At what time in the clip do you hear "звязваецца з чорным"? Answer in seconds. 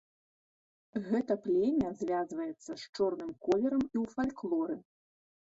2.01-3.29